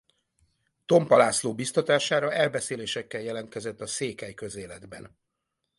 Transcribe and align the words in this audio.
Tompa 0.85 1.17
László 1.17 1.55
biztatására 1.55 2.33
elbeszélésekkel 2.33 3.21
jelentkezett 3.21 3.81
a 3.81 3.87
Székely 3.87 4.33
Közéletben. 4.33 5.17